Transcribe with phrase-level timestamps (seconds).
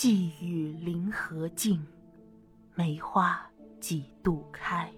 [0.00, 1.84] 寄语临河静，
[2.76, 3.44] 梅花
[3.80, 4.88] 几度开。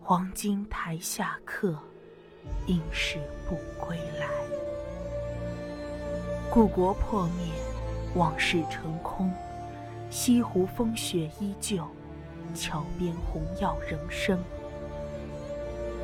[0.00, 1.78] 黄金台下客，
[2.64, 4.26] 应是不归来。
[6.50, 7.52] 故国破灭，
[8.14, 9.30] 往事成空，
[10.08, 11.86] 西湖风雪依旧，
[12.54, 14.42] 桥边红药仍生。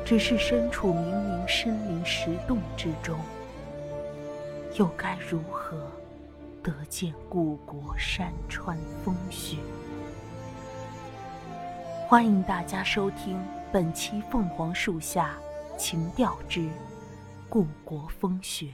[0.05, 3.19] 只是身处冥冥深林石洞之中，
[4.75, 5.91] 又该如何
[6.63, 9.57] 得见故国山川风雪？
[12.07, 13.39] 欢迎大家收听
[13.73, 15.35] 本期《凤凰树下
[15.75, 16.69] 情调之
[17.49, 18.67] 故国风雪》。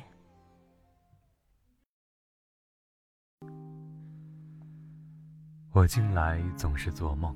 [5.72, 7.34] 我近来总是做梦，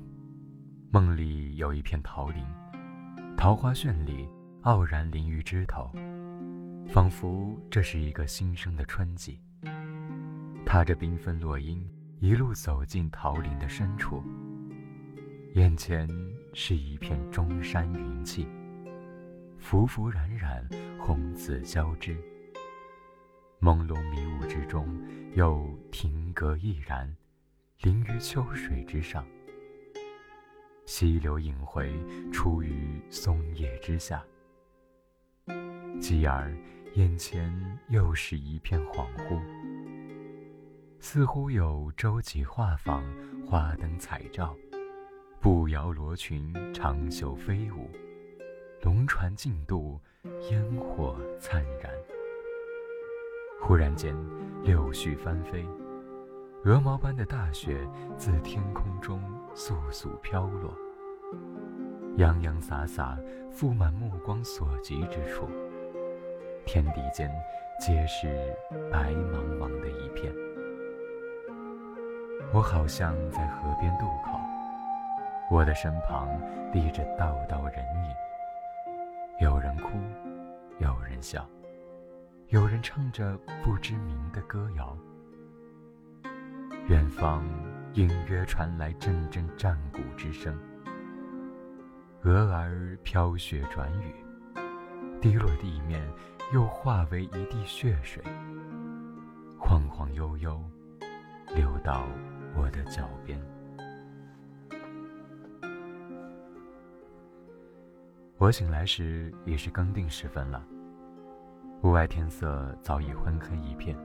[0.90, 2.44] 梦里有一片桃林。
[3.38, 4.28] 桃花绚丽，
[4.62, 5.90] 傲然临于枝头，
[6.88, 9.40] 仿佛这是一个新生的春季。
[10.72, 11.86] 踏着缤纷落英，
[12.18, 14.24] 一路走进桃林的深处，
[15.52, 16.08] 眼前
[16.54, 18.48] 是一片中山云气，
[19.58, 20.66] 浮浮冉冉，
[20.98, 22.16] 红紫交织。
[23.60, 24.88] 朦胧迷雾之中，
[25.34, 27.14] 有亭阁毅然，
[27.82, 29.26] 临于秋水之上。
[30.86, 31.92] 溪流隐回，
[32.32, 34.24] 出于松叶之下。
[36.00, 36.50] 继而，
[36.94, 39.38] 眼前又是一片恍惚，
[41.04, 43.02] 似乎有舟楫画舫，
[43.44, 44.54] 花灯彩照，
[45.40, 47.90] 步摇罗裙，长袖飞舞，
[48.82, 50.00] 龙船竞渡，
[50.48, 51.92] 烟火灿然。
[53.60, 54.16] 忽然间，
[54.62, 55.66] 柳絮翻飞。
[56.64, 57.84] 鹅毛般的大雪
[58.16, 59.20] 自天空中
[59.56, 60.72] 簌簌飘落，
[62.16, 63.18] 洋洋洒洒，
[63.52, 65.48] 覆满目光所及之处。
[66.64, 67.28] 天地间
[67.80, 68.56] 皆是
[68.88, 70.32] 白茫茫的一片。
[72.54, 74.38] 我好像在河边渡口，
[75.50, 76.28] 我的身旁
[76.70, 78.14] 立着道道人影，
[79.40, 79.88] 有人哭，
[80.78, 81.48] 有人笑，
[82.48, 84.94] 有人唱着不知名的歌谣。
[86.88, 87.42] 远方
[87.94, 90.54] 隐约传来阵阵战鼓之声，
[92.22, 94.14] 蛾儿飘雪转雨，
[95.22, 96.06] 滴落地面，
[96.52, 98.22] 又化为一地血水，
[99.58, 100.62] 晃晃悠悠，
[101.54, 102.04] 流到
[102.54, 103.40] 我的脚边。
[108.38, 110.64] 我醒来时已是更定时分了，
[111.82, 113.96] 屋外天色早已昏黑一片。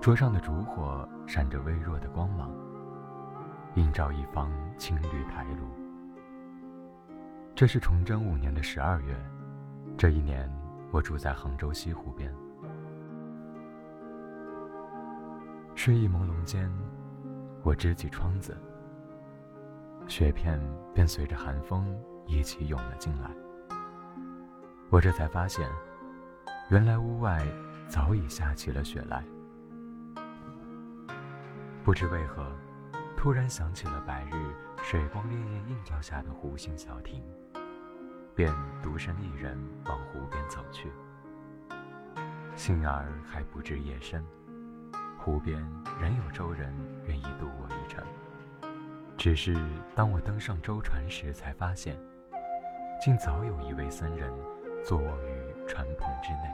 [0.00, 2.52] 桌上的烛火闪着微弱的光芒，
[3.74, 5.66] 映照一方青绿台路。
[7.54, 9.16] 这是崇祯五年的十二月，
[9.96, 10.48] 这一年
[10.92, 12.32] 我住在杭州西湖边。
[15.74, 16.70] 睡意朦胧间，
[17.66, 18.56] 我支起窗子，
[20.06, 20.56] 雪片
[20.94, 23.28] 便随着寒风一起涌了进来。
[24.88, 25.68] 我这才发现，
[26.70, 27.44] 原来屋外
[27.88, 29.24] 早已下起了雪来。
[31.82, 32.52] 不知为何，
[33.16, 37.20] 突然想起了白日水光潋滟映照下的湖心小亭，
[38.32, 40.88] 便独身一人往湖边走去。
[42.54, 44.24] 幸而还不至夜深，
[45.26, 45.60] 湖边
[46.00, 46.72] 仍有舟人
[47.08, 48.00] 愿意渡我一程。
[49.16, 49.56] 只是
[49.92, 51.98] 当我登上舟船时，才发现，
[53.04, 54.32] 竟早有一位僧人
[54.84, 56.48] 坐卧于船篷之内。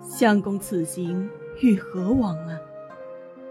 [0.00, 1.28] 相公此行
[1.60, 2.58] 欲何往啊？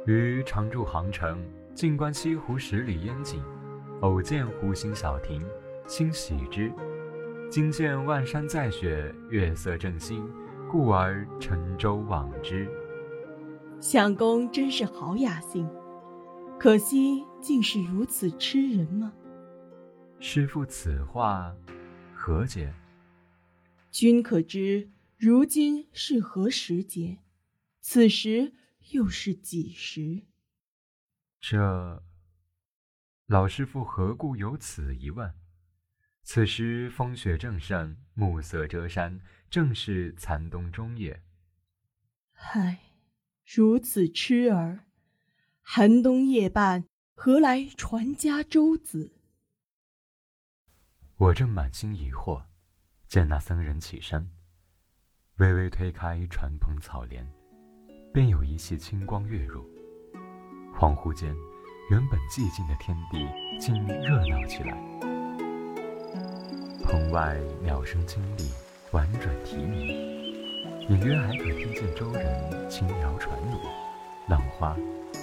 [0.08, 1.46] 于常驻杭城，
[1.76, 3.40] 静观西湖十里烟景，
[4.02, 5.46] 偶见湖心小亭，
[5.86, 6.72] 欣喜之。
[7.53, 10.28] 今见万山在雪，月色正新，
[10.72, 12.68] 故而乘舟往之。
[13.80, 15.69] 相公真是好雅兴，
[16.59, 19.14] 可惜竟是如此痴人吗？
[20.19, 21.56] 师父此话
[22.16, 22.74] 何解？
[23.91, 24.90] 君可知？
[25.16, 27.20] 如今是何时节？
[27.82, 28.52] 此时
[28.94, 30.23] 又是几时？
[31.40, 32.02] 这
[33.28, 35.32] 老师傅何故有此一问？
[36.23, 41.22] 此时风雪正盛，暮色遮山，正是残冬中夜。
[42.34, 42.79] 唉，
[43.46, 44.85] 如此痴儿，
[45.61, 49.14] 寒冬夜半，何来传家舟子？
[51.17, 52.46] 我正满心疑惑，
[53.08, 54.31] 见那僧人起身。
[55.37, 57.28] 微微推开船篷草帘，
[58.14, 59.64] 便有一系清光跃入。
[60.73, 61.35] 恍惚间，
[61.91, 63.28] 原本寂静的天地
[63.59, 65.13] 竟热闹起来。
[66.93, 68.51] 棚外鸟声清丽，
[68.91, 69.87] 婉转啼鸣，
[70.87, 73.57] 隐约还可听见舟人轻摇船橹，
[74.29, 74.78] 浪花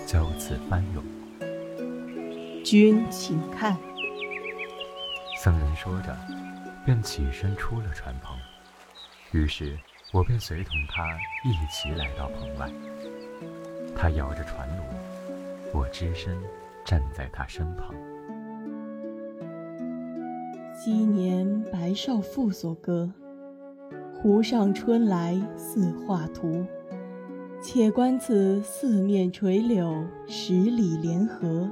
[0.05, 1.05] 交次翻涌。
[2.64, 3.76] 君请看。
[5.38, 6.12] 僧人说着，
[6.84, 8.37] 便起身出了船棚。
[9.31, 9.78] 于是，
[10.11, 12.69] 我便随同他一起来到棚外。
[13.96, 16.37] 他摇着船橹，我只身
[16.84, 17.94] 站在他身旁。
[20.82, 23.12] 昔年白少妇所歌
[24.17, 26.65] ：“湖上春来似画图，
[27.61, 31.71] 且观此四面垂柳，十里莲河，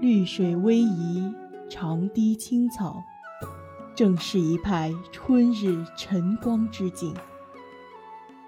[0.00, 1.34] 绿水逶迤，
[1.68, 3.02] 长堤青草，
[3.96, 7.12] 正是一派春日晨光之景。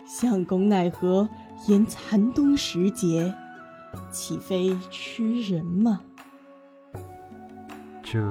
[0.06, 1.28] 相公奈何
[1.66, 3.34] 言残冬时节，
[4.12, 6.02] 岂非痴人吗？”
[8.00, 8.22] 这。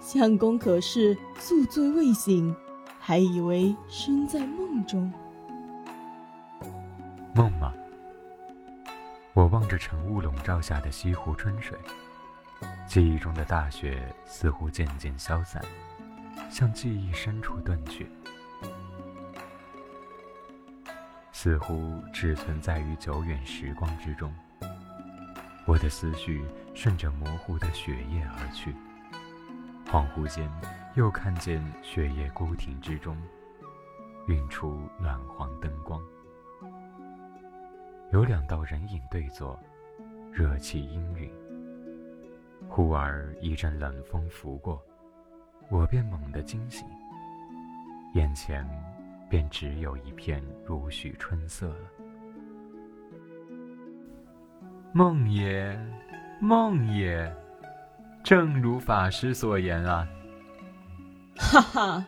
[0.00, 2.54] 相公可是宿醉未醒，
[2.98, 5.12] 还以为身在梦中。
[7.34, 7.72] 梦吗？
[9.34, 11.78] 我望着晨雾笼罩下的西湖春水，
[12.86, 15.62] 记忆中的大雪似乎渐渐消散，
[16.50, 18.10] 向记忆深处遁去，
[21.30, 24.34] 似乎只存在于久远时光之中。
[25.66, 26.44] 我的思绪
[26.74, 28.74] 顺着模糊的雪夜而去。
[29.90, 30.48] 恍惚间，
[30.94, 33.16] 又看见雪夜孤亭之中，
[34.28, 36.00] 晕出暖黄灯光，
[38.12, 39.58] 有两道人影对坐，
[40.30, 41.28] 热气氤氲。
[42.68, 44.80] 忽而一阵冷风拂过，
[45.68, 46.86] 我便猛地惊醒，
[48.14, 48.64] 眼前
[49.28, 51.90] 便只有一片如许春色了。
[54.92, 55.76] 梦也，
[56.40, 57.39] 梦也。
[58.30, 60.06] 正如法师所言啊！
[61.36, 62.06] 哈哈，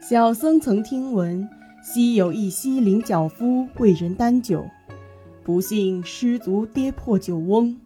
[0.00, 1.46] 小僧曾听闻，
[1.82, 4.66] 昔有一西陵脚夫为人担酒，
[5.42, 7.76] 不幸失足跌破酒瓮，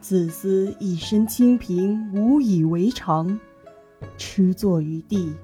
[0.00, 3.40] 自思一身清贫无以为常，
[4.16, 5.34] 痴坐于地，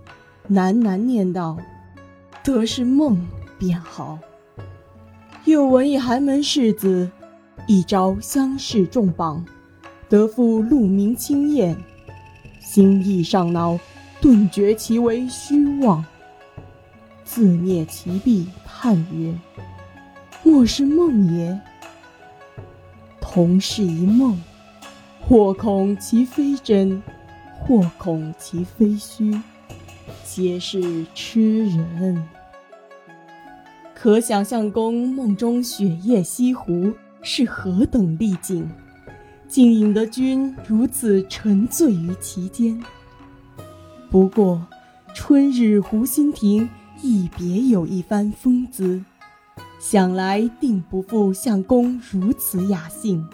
[0.49, 1.59] 喃喃念道
[2.45, 3.27] ：“得是梦
[3.59, 4.17] 便好。”
[5.45, 7.11] 又闻一寒门世子，
[7.67, 9.45] 一朝乡试中榜。
[10.09, 11.77] 得复鹿鸣清燕，
[12.61, 13.79] 心意上脑，
[14.21, 16.05] 顿觉其为虚妄。
[17.25, 19.35] 自灭其弊，叹曰
[20.45, 21.61] ：“莫是梦也？
[23.21, 24.41] 同是一梦，
[25.21, 27.03] 或恐其非真，
[27.59, 29.41] 或恐其非虚，
[30.25, 32.23] 皆是痴人。”
[33.93, 36.93] 可想相公梦中雪夜西湖
[37.23, 38.71] 是何等丽景。
[39.49, 42.83] 竟引得君如此沉醉于其间。
[44.11, 44.67] 不过，
[45.15, 46.69] 春日湖心亭
[47.03, 49.05] 亦别有一番风姿，
[49.79, 53.27] 想来定不负相公如此雅兴。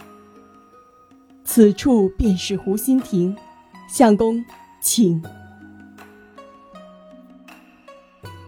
[1.44, 3.36] 此处便是湖心亭，
[3.88, 4.42] 相公，
[4.80, 5.22] 请。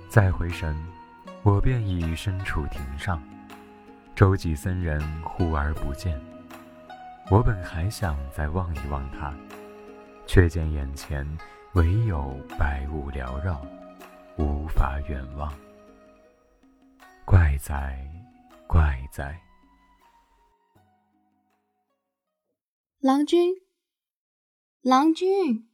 [0.08, 0.76] 再回神，
[1.42, 3.20] 我便已身处亭上，
[4.14, 6.18] 周济僧人忽而不见。
[7.30, 9.34] 我本还想再望一望他，
[10.26, 11.26] 却见眼前
[11.72, 13.66] 唯有白雾缭绕，
[14.36, 15.52] 无法远望。
[17.24, 18.06] 怪哉，
[18.66, 19.40] 怪哉！
[23.00, 23.54] 郎君，
[24.82, 25.66] 郎君！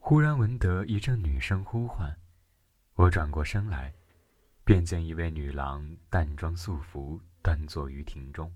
[0.00, 2.16] 忽然闻得一阵女声呼唤，
[2.96, 3.94] 我转过身来，
[4.64, 8.52] 便见一位女郎淡妆素服，端坐于庭中。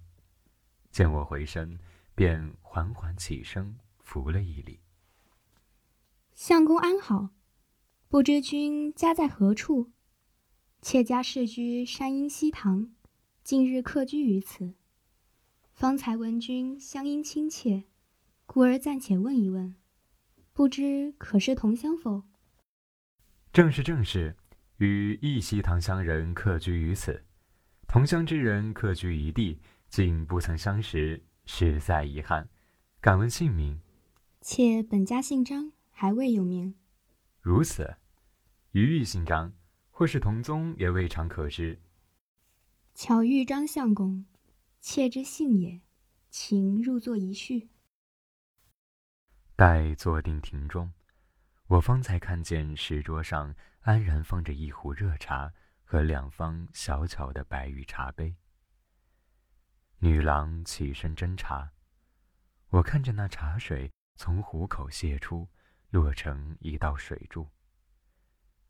[0.96, 1.78] 见我回身，
[2.14, 4.80] 便缓缓起身，扶了一礼。
[6.32, 7.28] 相公安好，
[8.08, 9.92] 不知君家在何处？
[10.80, 12.94] 妾家世居山阴西塘，
[13.44, 14.72] 近日客居于此。
[15.74, 17.84] 方才闻君乡音亲切，
[18.46, 19.76] 故而暂且问一问，
[20.54, 22.22] 不知可是同乡否？
[23.52, 24.34] 正是正是，
[24.78, 27.26] 与一西塘乡人客居于此，
[27.86, 29.60] 同乡之人客居一地。
[29.88, 32.48] 竟不曾相识，实在遗憾。
[33.00, 33.80] 敢问姓名？
[34.40, 36.74] 妾本家姓张，还未有名。
[37.40, 37.96] 如此，
[38.72, 39.52] 余亦姓张，
[39.90, 41.80] 或是同宗，也未尝可知。
[42.94, 44.26] 巧遇张相公，
[44.80, 45.80] 妾之幸也，
[46.30, 47.68] 请入座一叙。
[49.54, 50.92] 待坐定亭中，
[51.68, 55.52] 我方才看见石桌上安然放着一壶热茶
[55.84, 58.34] 和两方小巧的白玉茶杯。
[60.00, 61.72] 女郎起身斟茶，
[62.68, 65.48] 我看着那茶水从壶口泻出，
[65.88, 67.48] 落成一道水柱。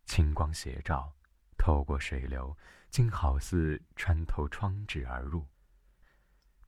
[0.04, 1.12] 清光斜照，
[1.58, 2.56] 透过水流，
[2.90, 5.44] 竟好似穿透窗纸而入。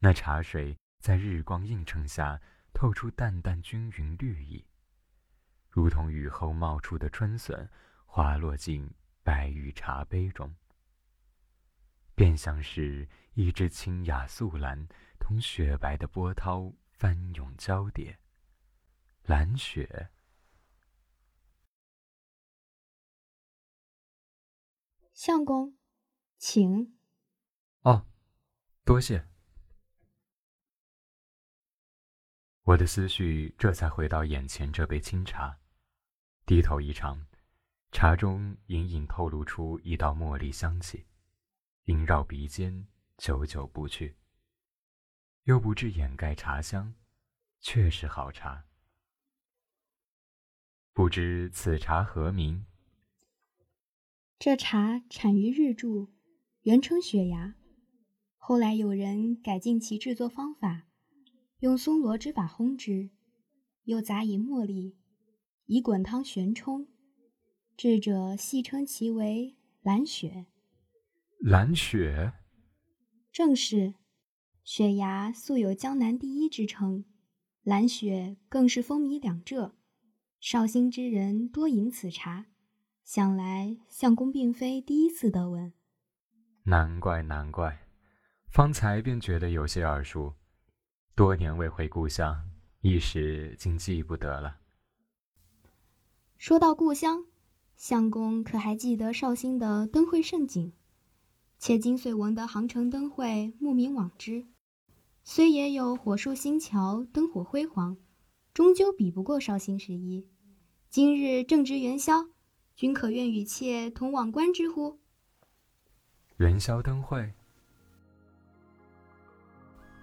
[0.00, 2.40] 那茶水在日光映衬下，
[2.74, 4.66] 透出淡淡均匀绿意，
[5.70, 7.70] 如同雨后冒出的春笋，
[8.06, 10.52] 滑落进白玉茶杯中，
[12.16, 14.88] 便像是一只清雅素兰
[15.20, 18.18] 同雪白的波涛翻涌交叠。
[19.22, 20.10] 蓝雪，
[25.12, 25.78] 相公，
[26.36, 26.98] 请。
[27.82, 28.08] 哦，
[28.84, 29.28] 多谢。
[32.64, 35.60] 我的思绪这才回到眼前这杯清茶，
[36.44, 37.24] 低头一尝，
[37.92, 41.06] 茶中隐隐透露出一道茉莉香气，
[41.84, 44.14] 萦绕鼻尖，久久不去，
[45.42, 46.94] 又不至掩盖茶香，
[47.58, 48.64] 确是好茶。
[50.92, 52.64] 不知此茶何名？
[54.38, 56.12] 这茶产于日柱，
[56.62, 57.56] 原称雪芽，
[58.36, 60.86] 后来有人改进其制作方法，
[61.58, 63.10] 用松萝之法烘之，
[63.82, 64.96] 又杂以茉莉，
[65.66, 66.86] 以滚汤旋冲，
[67.76, 70.46] 智者戏称其为蓝雪。
[71.40, 72.32] 蓝雪，
[73.38, 73.94] 正是。
[74.64, 77.04] 雪崖素有江南第一之称，
[77.62, 79.76] 蓝雪更是风靡两浙。
[80.40, 82.46] 绍兴之人多饮此茶，
[83.04, 85.72] 想来相公并非第一次得闻。
[86.64, 87.86] 难怪难怪，
[88.48, 90.34] 方才便觉得有些耳熟。
[91.14, 94.56] 多年未回故乡，一时竟记不得了。
[96.38, 97.24] 说到故乡，
[97.76, 100.72] 相公可还记得绍兴的灯会盛景？
[101.58, 104.46] 且今遂闻得杭城灯会慕名往之，
[105.24, 107.96] 虽也有火树新桥，灯火辉煌。
[108.54, 110.26] 终究比不过绍兴十一。
[110.88, 112.26] 今日正值元宵，
[112.74, 114.98] 君可愿与妾同往观之乎？
[116.38, 117.32] 元宵灯会，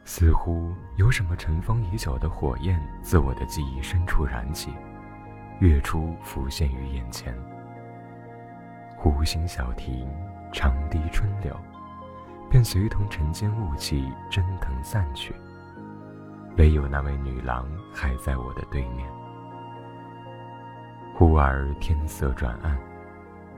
[0.05, 4.69] 似乎有什么尘封已久的火焰自我的记忆深处燃起，
[5.59, 7.35] 月初浮现于眼前。
[8.97, 10.07] 湖心小亭，
[10.55, 11.53] 长堤春柳，
[12.49, 15.35] 便随同晨间雾气蒸腾散去。
[16.57, 19.05] 唯有那位女郎还在我的对面。
[21.13, 22.77] 忽而天色转暗，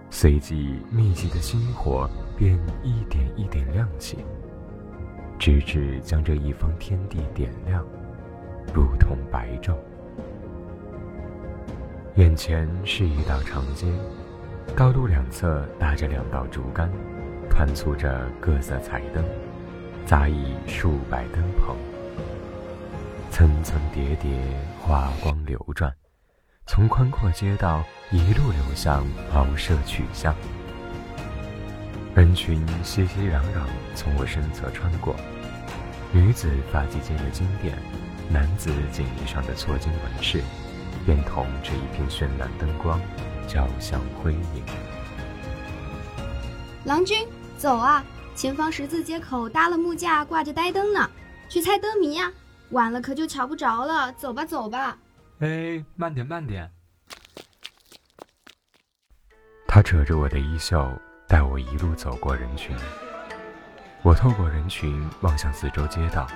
[0.09, 4.25] 随即密集的星火便一点一点亮起，
[5.37, 7.85] 直至将这一方天地点亮，
[8.73, 9.75] 如同白昼。
[12.15, 13.85] 眼前是一道长街，
[14.75, 16.89] 道路两侧搭着两道竹竿，
[17.49, 19.23] 团簇着各色彩灯，
[20.05, 21.75] 杂以数百灯棚。
[23.31, 24.31] 层层叠叠，
[24.79, 25.91] 花光流转，
[26.67, 30.35] 从宽阔街道一路流向茅舍曲巷。
[32.13, 35.15] 人群熙熙攘攘从我身侧穿过，
[36.11, 37.75] 女子发髻间的金殿，
[38.29, 40.41] 男子锦衣上的错金纹饰，
[41.05, 42.99] 便同这一片绚烂灯光
[43.47, 44.63] 交相辉映。
[46.85, 47.27] 郎君，
[47.57, 48.03] 走啊！
[48.35, 51.09] 前方十字街口搭了木架，挂着呆灯呢，
[51.49, 52.31] 去猜灯谜呀！
[52.71, 54.97] 晚了可就瞧不着了，走吧走吧。
[55.39, 56.69] 哎，慢点慢点。
[59.67, 60.91] 他扯着我的衣袖，
[61.27, 62.75] 带我一路走过人群。
[64.03, 66.27] 我透过人群望向四周街道，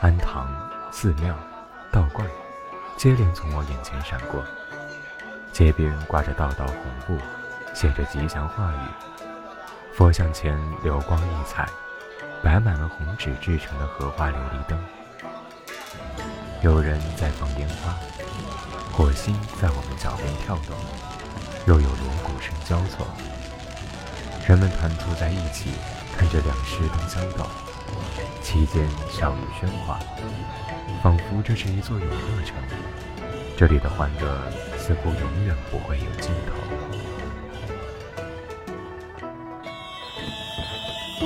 [0.00, 0.48] 庵堂、
[0.92, 1.36] 寺庙、
[1.92, 2.26] 道观，
[2.96, 4.42] 接连从我眼前闪过。
[5.56, 7.18] 街边挂着道道红布，
[7.72, 8.76] 写着吉祥话语。
[9.94, 11.66] 佛像前流光溢彩，
[12.42, 14.78] 摆满了红纸制成的荷花琉璃灯。
[16.60, 17.96] 有人在放烟花，
[18.92, 20.76] 火星在我们脚边跳动，
[21.64, 23.06] 又有锣鼓声交错。
[24.46, 25.70] 人们团簇在一起，
[26.18, 27.46] 看着两市灯相斗，
[28.42, 29.98] 期间笑语喧哗，
[31.02, 32.56] 仿佛这是一座游乐城。
[33.56, 34.38] 这里的欢乐
[34.86, 36.54] 似乎永远不会有尽头。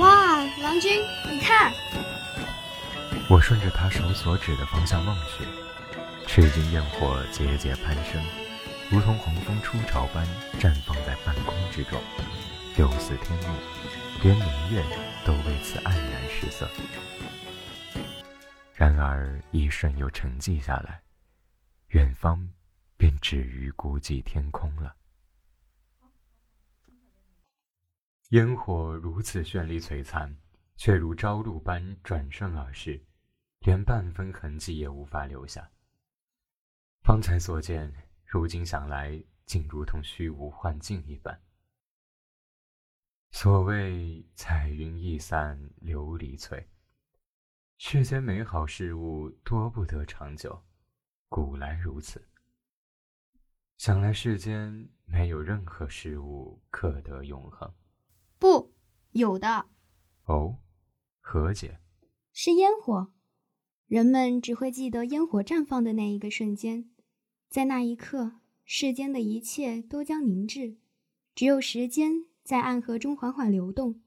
[0.01, 1.71] 哇，郎君，你看！
[3.29, 5.45] 我顺着他手所指的方向望去，
[6.27, 8.25] 赤金焰火节节攀升，
[8.89, 10.27] 如同黄蜂出巢般
[10.59, 12.01] 绽放在半空之中，
[12.79, 13.55] 六似天幕，
[14.23, 14.83] 连明月
[15.23, 16.67] 都为此黯然失色。
[18.75, 21.03] 然而一瞬又沉寂下来，
[21.89, 22.49] 远方
[23.01, 24.95] 便止于孤寂天空了。
[28.29, 30.37] 烟火如此绚丽璀璨，
[30.77, 33.03] 却如朝露般转瞬而逝。
[33.61, 35.71] 连半分痕迹也无法留下。
[37.03, 37.91] 方才所见，
[38.27, 41.43] 如今想来，竟如同虚无幻境一般。
[43.31, 46.69] 所谓彩云易散琉璃脆，
[47.79, 50.63] 世间美好事物多不得长久，
[51.31, 52.30] 古来如此。
[53.81, 57.73] 想来世间没有任何事物可得永恒。
[58.39, 58.75] 不，
[59.13, 59.71] 有的。
[60.27, 60.59] 哦，
[61.23, 61.81] 何解？
[62.31, 63.11] 是烟火。
[63.87, 66.91] 人们只会记得烟火绽放的那一个瞬间，
[67.49, 68.33] 在那一刻，
[68.67, 70.77] 世间的一切都将凝滞，
[71.35, 72.27] 只有时间。
[72.43, 74.03] 在暗河中缓缓流动，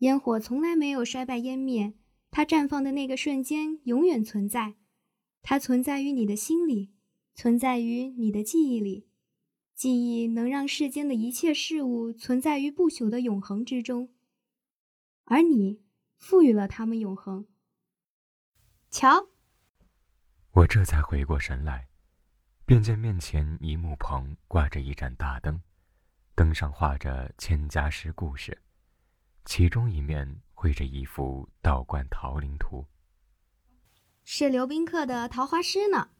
[0.00, 1.94] 烟火从来没有衰败湮灭，
[2.30, 4.74] 它绽放的那个瞬间永远存在，
[5.40, 6.90] 它存在于你的心里，
[7.40, 9.08] 存在于你的记忆里，
[9.74, 14.10] 记忆能让世间的一切事物存在于不朽的永恒之中，
[15.24, 15.80] 而你
[16.18, 17.46] 赋予了它们永恒。
[18.90, 19.30] 瞧，
[20.50, 21.88] 我这才回过神来，
[22.66, 25.58] 便见面前一木棚挂着一盏大灯。
[26.34, 28.60] 灯上画着《千家诗》故事，
[29.46, 32.84] 其中一面绘着一幅道观桃林图，
[34.24, 36.10] 是刘宾客的《桃花诗》呢。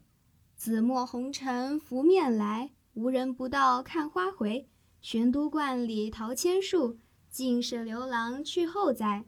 [0.60, 4.68] 紫陌红尘拂面来，无人不道看花回。
[5.00, 6.98] 玄都观里桃千树，
[7.30, 9.24] 尽是刘郎去后栽。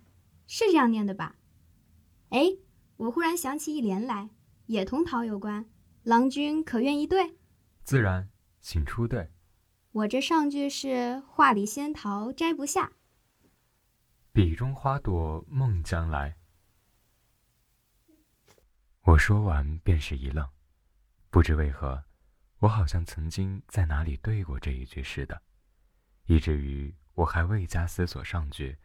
[0.47, 1.37] 是这样念的吧？
[2.29, 2.59] 哎，
[2.99, 4.29] 我忽然想起一联来，
[4.67, 5.65] 也同桃有关。
[6.03, 7.39] 郎君可愿一对？
[7.83, 8.29] 自然，
[8.61, 9.31] 请出对。
[9.93, 12.93] 我这上句是“画里仙桃摘不下”，
[14.35, 16.37] 笔中花朵梦将来。
[19.05, 20.47] 我说完便是一愣，
[21.33, 22.05] 不知为何，
[22.59, 25.41] 我好像曾经在哪里对过这一句似的，
[26.27, 28.77] 以至于我还未加思索上句，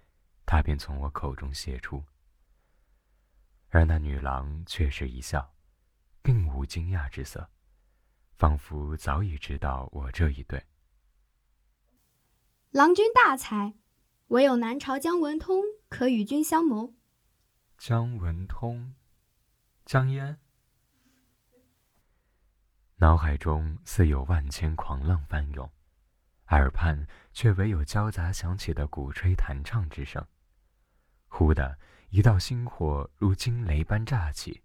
[0.45, 2.01] 他便从我口中泄出。
[3.67, 5.53] 而那女郎却是一笑，
[6.21, 7.49] 并无惊讶之色，
[8.37, 10.65] 仿佛早已知道我这一对。
[12.71, 13.73] 郎君大才，
[14.27, 16.93] 唯有南朝姜文通可与君相谋。
[17.77, 18.95] 姜文通，
[19.85, 20.39] 姜嫣。
[22.97, 25.69] 脑海中似有万千狂浪翻涌，
[26.49, 30.25] 耳畔却唯有交杂响起的鼓吹弹唱之声。
[31.27, 31.77] 忽的
[32.09, 34.63] 一道星火如惊雷般乍起，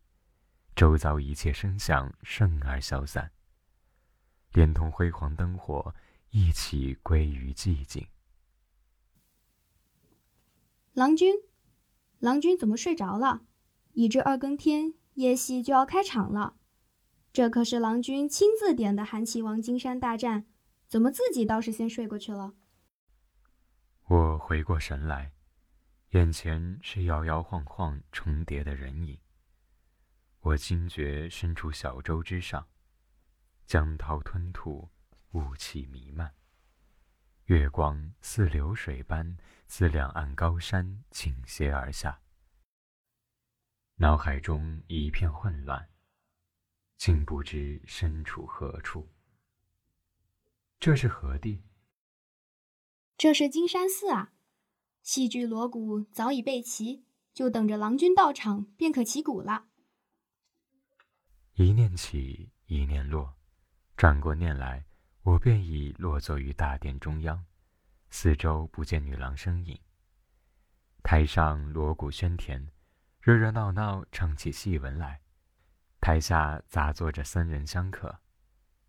[0.75, 3.31] 周遭一切声响瞬而消散，
[4.53, 5.95] 连同辉煌灯火。
[6.35, 8.09] 一起归于寂静。
[10.95, 11.35] 郎君，
[12.21, 13.43] 郎君怎么睡着了？
[13.93, 16.57] 已至二更天，夜戏就要开场了。
[17.33, 20.47] 这可是郎君亲自点的韩琦王金山大战，
[20.87, 22.55] 怎么自己倒是先睡过去了？
[24.05, 25.33] 我回过神来，
[26.11, 29.19] 眼前是摇摇晃晃重叠的人影。
[30.41, 32.69] 我惊觉身处小舟之上，
[33.67, 34.91] 江涛吞吐。
[35.33, 36.35] 雾气弥漫，
[37.45, 42.21] 月光似流水般自两岸高山倾泻而下。
[43.97, 45.89] 脑海中一片混乱，
[47.05, 49.09] 竟不知身处何处。
[50.79, 51.65] 这是何地？
[53.19, 54.33] 这是金山寺啊！
[55.03, 59.65] 戏剧锣鼓早已备齐，就等着郎君到场，便可起鼓了。
[61.55, 63.35] 一念起，一念落，
[63.97, 64.87] 转过念来。
[65.25, 67.45] 我便已落座于大殿中央，
[68.11, 69.77] 四周不见女郎身影。
[71.03, 72.71] 台上锣鼓喧天，
[73.21, 75.22] 热热闹闹唱起戏文来；
[76.03, 78.19] 台下杂坐着僧人香客，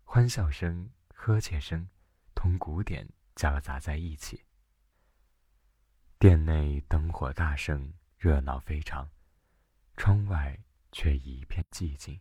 [0.02, 1.88] 欢笑声、呵切声
[2.34, 4.42] 同鼓点交杂在一起。
[6.18, 9.06] 殿内灯火大盛，热闹非常；
[9.96, 10.58] 窗外
[10.90, 12.20] 却一片寂静，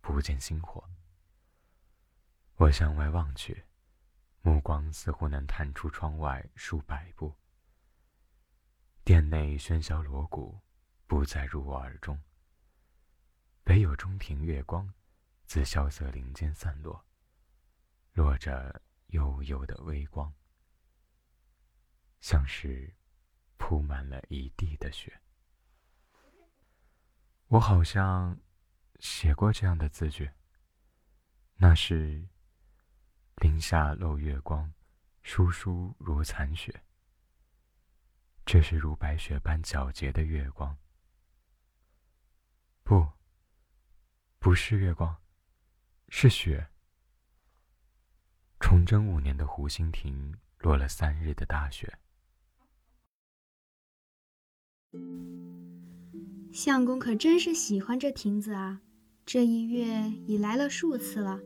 [0.00, 0.88] 不见星火。
[2.56, 3.64] 我向外望去，
[4.40, 7.34] 目光似乎能探出窗外数百步。
[9.04, 10.58] 殿内喧嚣锣鼓
[11.06, 12.18] 不再入我耳中，
[13.64, 14.92] 北有中庭月光
[15.44, 17.04] 自萧瑟林间散落，
[18.12, 20.32] 落着幽幽的微光，
[22.20, 22.94] 像是
[23.56, 25.20] 铺满了一地的雪。
[27.48, 28.40] 我好像
[29.00, 30.30] 写过这样的字句，
[31.56, 32.28] 那是。
[33.36, 34.72] 林下漏月光，
[35.22, 36.84] 疏疏如残雪。
[38.44, 40.78] 这是如白雪般皎洁的月光。
[42.84, 43.10] 不，
[44.42, 45.16] 不是月光，
[46.08, 46.66] 是雪。
[48.58, 51.96] 崇祯五年的湖心亭落了三日的大雪。
[56.52, 58.80] 相公可真是喜欢这亭子啊！
[59.24, 61.38] 这一月已来了数次了。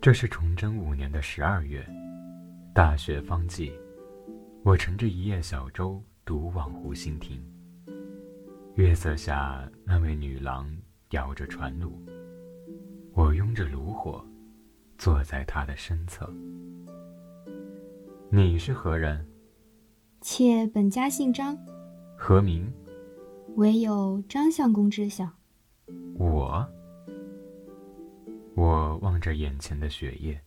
[0.00, 1.86] 这是崇祯五年的十二月，
[2.74, 3.70] 大雪方霁，
[4.64, 7.46] 我乘着一叶小舟，独往湖心亭。
[8.76, 10.74] 月色下，那位女郎
[11.10, 11.92] 摇着船橹，
[13.12, 14.24] 我拥着炉火，
[14.98, 16.28] 坐在他的身侧。
[18.28, 19.24] 你是何人？
[20.20, 21.56] 妾本家姓张，
[22.18, 22.72] 何名？
[23.54, 25.28] 唯有张相公知晓。
[26.18, 26.66] 我。
[28.56, 30.40] 我望着眼前的雪夜，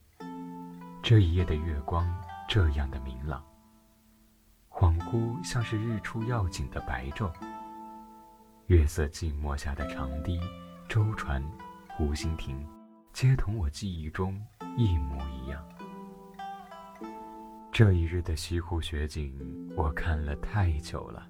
[1.01, 2.05] 这一夜的月光
[2.49, 3.41] 这样的明朗，
[4.69, 7.31] 恍惚像是日出要紧的白昼。
[8.69, 10.39] 月色静默下的长堤、
[10.87, 11.43] 舟船、
[11.87, 12.63] 湖心亭，
[13.11, 14.39] 皆同我记忆中
[14.77, 15.67] 一模一样。
[17.71, 19.35] 这一日的西湖雪景，
[19.75, 21.27] 我看了太久了。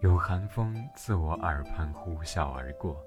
[0.00, 3.04] 有寒风自我耳畔呼啸而过，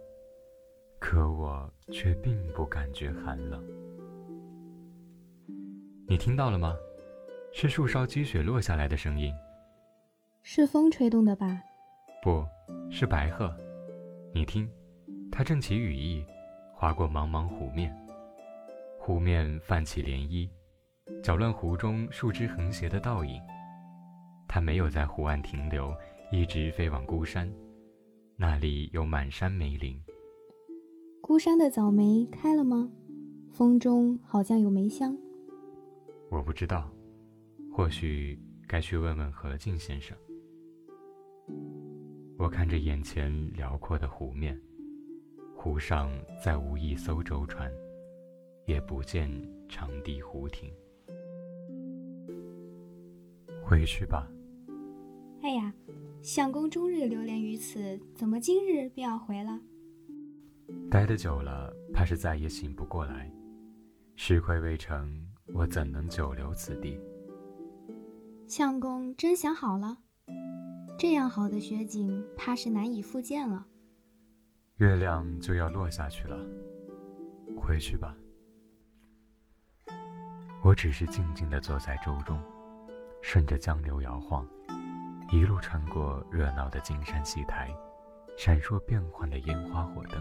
[0.99, 3.59] 可我却并不感觉寒冷。
[6.07, 6.75] 你听到了吗？
[7.51, 9.33] 是树梢积雪落下来的声音。
[10.43, 11.59] 是风吹动的吧？
[12.21, 12.45] 不。
[12.89, 13.53] 是白鹤，
[14.33, 14.69] 你听，
[15.31, 16.25] 它正起羽翼，
[16.73, 17.95] 划过茫茫湖面。
[18.99, 20.49] 湖面泛起涟漪，
[21.23, 23.41] 搅乱湖中树枝横斜的倒影。
[24.47, 25.93] 它没有在湖岸停留，
[26.31, 27.51] 一直飞往孤山，
[28.35, 30.01] 那里有满山梅林。
[31.21, 32.89] 孤山的早梅开了吗？
[33.51, 35.17] 风中好像有梅香。
[36.29, 36.89] 我不知道，
[37.71, 40.17] 或许该去问问何静先生。
[42.37, 44.59] 我看着眼前辽阔的湖面，
[45.55, 46.11] 湖上
[46.43, 47.71] 再无一艘舟船，
[48.65, 49.27] 也不见
[49.67, 50.71] 长堤湖亭。
[53.63, 54.29] 回去吧。
[55.41, 55.73] 哎呀，
[56.21, 59.59] 相公终日流连于此，怎么今日便要回了？
[60.91, 63.31] 待得久了，怕是再也醒不过来。
[64.15, 66.99] 事亏未成，我怎能久留此地？
[68.47, 69.97] 相公真想好了。
[70.97, 73.63] 这样好的雪景，怕是难以复见了。
[74.77, 76.35] 月亮就要落下去了，
[77.55, 78.15] 回去吧。
[80.63, 82.41] 我只是静静地坐在舟中，
[83.21, 84.47] 顺着江流摇晃，
[85.31, 87.71] 一路穿过热闹的金山戏台，
[88.35, 90.19] 闪烁变幻的烟花火灯，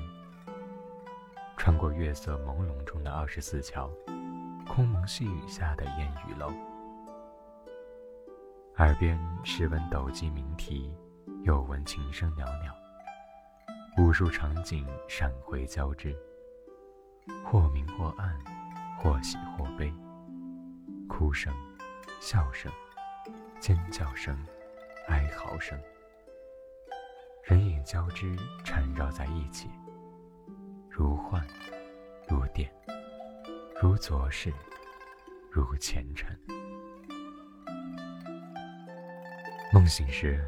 [1.57, 3.91] 穿过月色朦胧中的二十四桥，
[4.69, 6.53] 空蒙细雨下的烟雨楼。
[8.79, 10.93] 耳边时闻斗鸡鸣啼，
[11.45, 12.71] 又闻琴声袅袅。
[13.97, 16.15] 无数场景闪回交织，
[17.43, 18.39] 或明或暗，
[18.99, 19.91] 或喜或悲。
[21.09, 21.55] 哭声、
[22.21, 22.71] 笑声、
[23.61, 24.39] 尖叫声、
[25.09, 25.81] 哀嚎声，
[27.45, 29.71] 人影交织缠绕在一起，
[30.91, 31.43] 如幻，
[32.29, 32.71] 如电，
[33.81, 34.53] 如昨世，
[35.51, 36.39] 如前尘。
[39.77, 40.43] 梦醒时，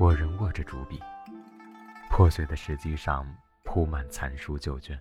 [0.00, 1.00] 我仍握着竹笔，
[2.10, 3.24] 破碎的石机上
[3.62, 5.00] 铺满残书旧卷，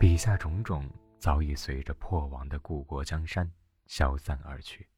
[0.00, 3.52] 笔下种种早已随着破亡的故国江山
[3.84, 4.88] 消散而去。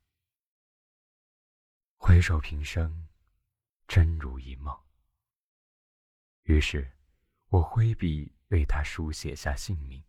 [1.96, 3.08] 回首平生，
[3.88, 4.72] 真如一梦。
[6.44, 6.88] 于是，
[7.48, 10.00] 我挥笔为他书写下姓名。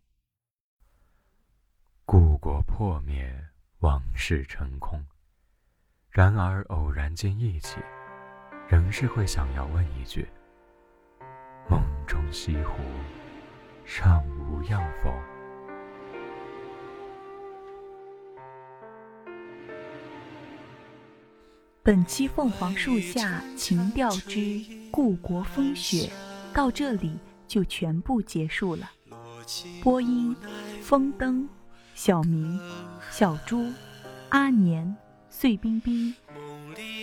[2.05, 3.49] 故国破灭，
[3.79, 5.03] 往事成空。
[6.13, 7.77] 然而偶然间忆起，
[8.67, 10.27] 仍是会想要问一句：
[11.69, 12.83] 梦中西湖
[13.85, 15.09] 尚无恙否？
[21.81, 24.59] 本期《凤凰树下情调之
[24.91, 26.11] 故国风雪》
[26.53, 28.91] 到这里就全部结束了。
[29.81, 30.35] 播音：
[30.81, 31.47] 风灯、
[31.95, 32.59] 小明、
[33.09, 33.71] 小猪、
[34.27, 34.93] 阿年。
[35.31, 36.13] 碎冰冰，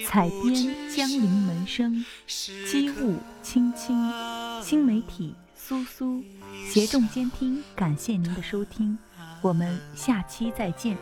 [0.07, 0.55] 采编
[0.95, 2.05] 江陵门生，
[2.71, 3.97] 机务青青，
[4.63, 6.23] 新媒体苏苏，
[6.71, 8.97] 协众监听，感谢您的收听，
[9.41, 10.97] 我们下期再见。